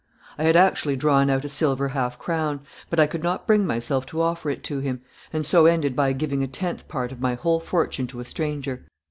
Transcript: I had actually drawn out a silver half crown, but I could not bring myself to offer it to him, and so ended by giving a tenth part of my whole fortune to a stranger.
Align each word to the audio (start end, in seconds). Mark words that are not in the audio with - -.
I 0.35 0.45
had 0.45 0.55
actually 0.55 0.95
drawn 0.95 1.29
out 1.29 1.45
a 1.45 1.47
silver 1.47 1.89
half 1.89 2.17
crown, 2.17 2.61
but 2.89 2.99
I 2.99 3.05
could 3.05 3.21
not 3.21 3.45
bring 3.45 3.67
myself 3.67 4.03
to 4.07 4.21
offer 4.23 4.49
it 4.49 4.63
to 4.63 4.79
him, 4.79 5.01
and 5.31 5.45
so 5.45 5.67
ended 5.67 5.95
by 5.95 6.11
giving 6.13 6.41
a 6.41 6.47
tenth 6.47 6.87
part 6.87 7.11
of 7.11 7.21
my 7.21 7.35
whole 7.35 7.59
fortune 7.59 8.07
to 8.07 8.19
a 8.19 8.25
stranger. 8.25 8.83